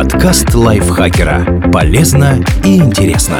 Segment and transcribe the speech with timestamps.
[0.00, 1.70] Подкаст лайфхакера.
[1.70, 3.36] Полезно и интересно.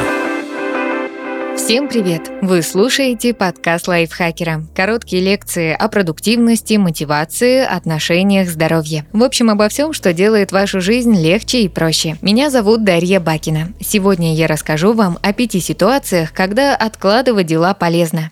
[1.57, 2.29] Всем привет!
[2.43, 4.67] Вы слушаете подкаст лайфхакера.
[4.75, 9.07] Короткие лекции о продуктивности, мотивации, отношениях, здоровье.
[9.11, 12.17] В общем, обо всем, что делает вашу жизнь легче и проще.
[12.21, 13.73] Меня зовут Дарья Бакина.
[13.79, 18.29] Сегодня я расскажу вам о пяти ситуациях, когда откладывать дела полезно.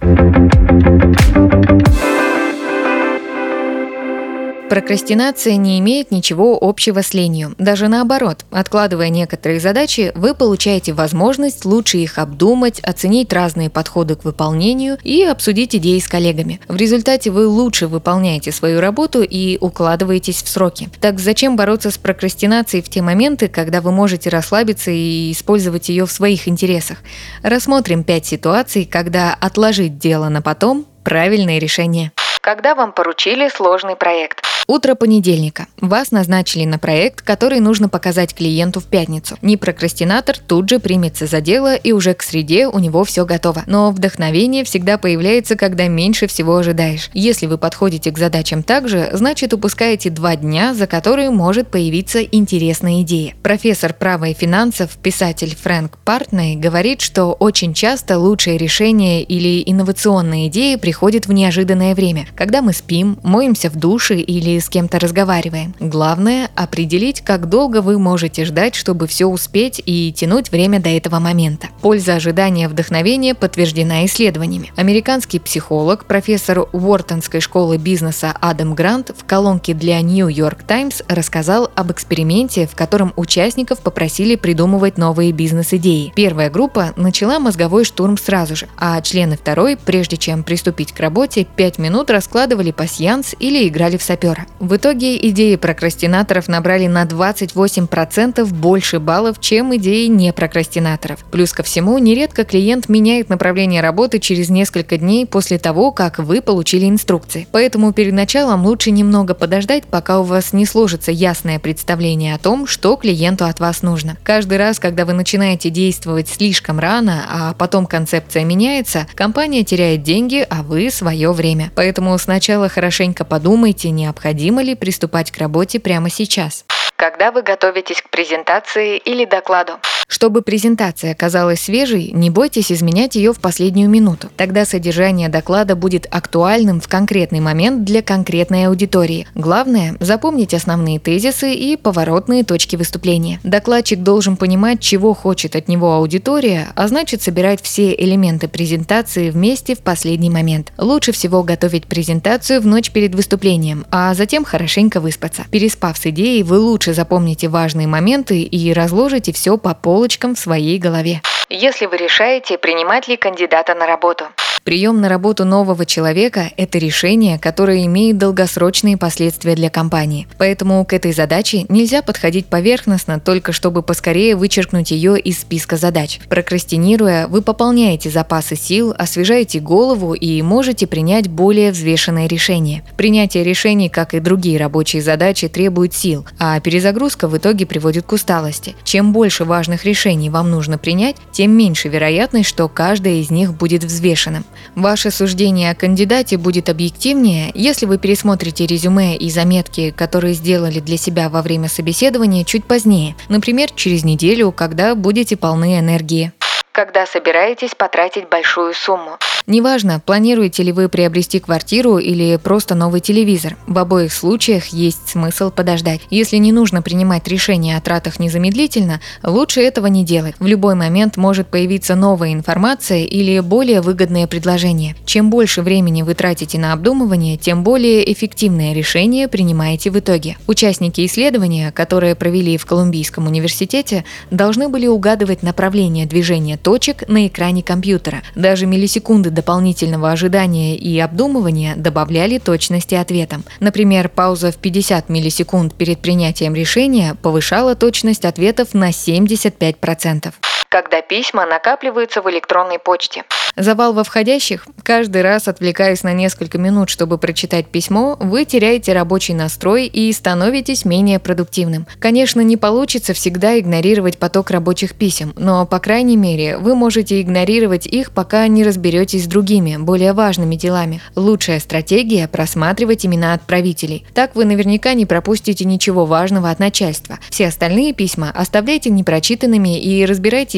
[4.70, 7.55] Прокрастинация не имеет ничего общего с ленью.
[7.57, 14.25] Даже наоборот, откладывая некоторые задачи, вы получаете возможность лучше их обдумать, оценить разные подходы к
[14.25, 16.59] выполнению и обсудить идеи с коллегами.
[16.68, 20.87] В результате вы лучше выполняете свою работу и укладываетесь в сроки.
[21.01, 26.06] Так зачем бороться с прокрастинацией в те моменты, когда вы можете расслабиться и использовать ее
[26.06, 27.00] в своих интересах?
[27.42, 32.11] Рассмотрим пять ситуаций, когда отложить дело на потом– правильное решение.
[32.42, 34.45] Когда вам поручили сложный проект?
[34.70, 35.66] Утро понедельника.
[35.81, 39.36] Вас назначили на проект, который нужно показать клиенту в пятницу.
[39.42, 43.64] Не прокрастинатор тут же примется за дело и уже к среде у него все готово.
[43.66, 47.09] Но вдохновение всегда появляется, когда меньше всего ожидаешь.
[47.14, 52.22] Если вы подходите к задачам так же, значит упускаете два дня, за которые может появиться
[52.22, 53.34] интересная идея.
[53.42, 60.46] Профессор права и финансов, писатель Фрэнк Партней говорит, что очень часто лучшее решение или инновационная
[60.46, 65.73] идея приходит в неожиданное время, когда мы спим, моемся в душе или с кем-то разговариваем.
[65.80, 71.19] Главное– определить, как долго вы можете ждать, чтобы все успеть и тянуть время до этого
[71.19, 71.67] момента.
[71.81, 74.72] Польза ожидания вдохновения подтверждена исследованиями.
[74.75, 81.72] Американский психолог, профессор Уортонской школы бизнеса Адам Грант в колонке для New York Times рассказал
[81.75, 86.11] об эксперименте, в котором участников попросили придумывать новые бизнес-идеи.
[86.16, 91.45] Первая группа начала мозговой штурм сразу же, а члены второй, прежде чем приступить к работе,
[91.55, 94.45] 5 минут раскладывали пасьянс или играли в сапера.
[94.59, 101.23] В итоге идеи прокрастинаторов набрали на 28% больше баллов, чем идеи не прокрастинаторов.
[101.31, 106.41] Плюс ко всему, нередко клиент меняет направление работы через несколько дней после того, как вы
[106.41, 107.47] получили инструкции.
[107.53, 112.68] Поэтому перед началом лучше немного подождать, пока у вас не сложится ясное представление о том,
[112.68, 114.18] что клиенту от вас нужно.
[114.24, 120.46] Каждый раз, когда вы начинаете действовать слишком рано, а потом концепция меняется, компания теряет деньги,
[120.50, 121.72] а вы свое время.
[121.75, 126.66] Поэтому сначала хорошенько подумайте, необходимо ли приступать к работе прямо сейчас.
[126.96, 129.74] Когда вы готовитесь к презентации или докладу?
[130.09, 134.30] Чтобы презентация оказалась свежей, не бойтесь изменять ее в последнюю минуту.
[134.36, 139.28] Тогда содержание доклада будет актуальным в конкретный момент для конкретной аудитории.
[139.36, 143.40] Главное– запомнить основные тезисы и поворотные точки выступления.
[143.44, 149.75] Докладчик должен понимать, чего хочет от него аудитория, а значит собирать все элементы презентации вместе
[149.75, 150.74] в последний момент.
[150.80, 155.46] Лучше всего готовить презентацию в ночь перед выступлением, а затем хорошенько выспаться.
[155.52, 160.40] Переспав с идеей, вы лучше запомните важные моменты и разложите все по полу полочкам в
[160.40, 161.22] своей голове.
[161.50, 164.24] Если вы решаете, принимать ли кандидата на работу.
[164.64, 170.28] Прием на работу нового человека– это решение, которое имеет долгосрочные последствия для компании.
[170.38, 176.19] Поэтому к этой задаче нельзя подходить поверхностно, только чтобы поскорее вычеркнуть ее из списка задач.
[176.30, 182.84] Прокрастинируя, вы пополняете запасы сил, освежаете голову и можете принять более взвешенное решение.
[182.98, 188.12] Принятие решений, как и другие рабочие задачи, требует сил, а перезагрузка в итоге приводит к
[188.12, 188.75] усталости.
[188.84, 193.84] Чем больше важных решений вам нужно принять, тем меньше вероятность, что каждое из них будет
[193.84, 194.46] взвешенным.
[194.75, 200.97] Ваше суждение о кандидате будет объективнее, если вы пересмотрите резюме и заметки, которые сделали для
[200.97, 206.31] себя во время собеседования чуть позднее, например, через неделю, когда будете полны энергии
[206.72, 209.18] когда собираетесь потратить большую сумму.
[209.50, 213.58] Неважно, планируете ли вы приобрести квартиру или просто новый телевизор.
[213.66, 216.02] В обоих случаях есть смысл подождать.
[216.12, 220.36] Если не нужно принимать решение о тратах незамедлительно, лучше этого не делать.
[220.38, 224.96] В любой момент может появиться новая информация или более выгодное предложение.
[225.08, 230.38] Чем больше времени вы тратите на обдумывание, тем более эффективное решение принимаете в итоге.
[230.46, 237.63] Участники исследования, которые провели в Колумбийском университете, должны были угадывать направление движения точек на экране
[237.63, 238.22] компьютера.
[238.36, 243.45] Даже миллисекунды дополнительного ожидания и обдумывания добавляли точности ответам.
[243.62, 250.33] Например, пауза в 50 миллисекунд перед принятием решения повышала точность ответов на 75%.
[250.69, 253.24] Когда письма накапливаются в электронной почте.
[253.56, 254.68] Завал во входящих?
[254.83, 260.86] Каждый раз, отвлекаясь на несколько минут, чтобы прочитать письмо, вы теряете рабочий настрой и становитесь
[260.86, 261.88] менее продуктивным.
[262.00, 267.86] Конечно, не получится всегда игнорировать поток рабочих писем, но, по крайней мере, вы можете игнорировать
[267.88, 271.01] их, пока не разберетесь с другими, более важными делами.
[271.16, 274.06] Лучшая стратегия– просматривать имена отправителей.
[274.13, 277.19] Так вы наверняка не пропустите ничего важного от начальства.
[277.30, 280.06] Все остальные письма оставляйте непрочитанными и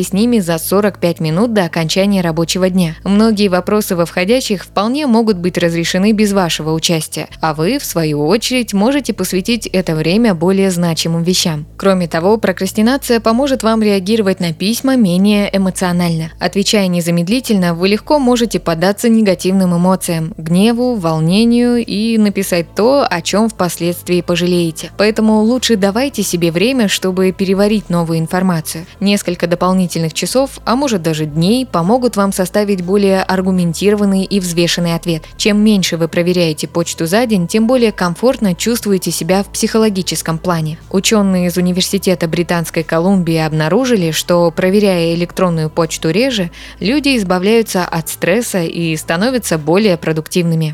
[0.04, 2.96] с ними за 45 минут до окончания рабочего дня.
[3.04, 8.26] Многие вопросы во входящих вполне могут быть разрешены без вашего участия, а вы, в свою
[8.26, 11.66] очередь, можете посвятить это время более значимым вещам.
[11.78, 16.32] Кроме того, прокрастинация поможет вам реагировать на письма менее эмоционально.
[16.40, 23.50] Отвечая незамедлительно, вы легко можете поддаться негативным эмоциям, гневу, волнению и написать то, о чем
[23.50, 24.92] впоследствии пожалеете.
[24.98, 28.86] Поэтому лучше давайте себе время, чтобы переварить новую информацию.
[29.00, 35.24] Несколько дополнительных часов, а может даже дней, помогут вам составить более аргументированный и взвешенный ответ.
[35.38, 40.78] Чем меньше вы проверяете почту за день, тем более комфортно чувствуете себя в психологическом плане.
[40.92, 48.64] Ученые из Университета Британской Колумбии обнаружили, что проверяя электронную почту реже, люди избавляются от стресса
[48.64, 50.74] и становятся более продуктивными.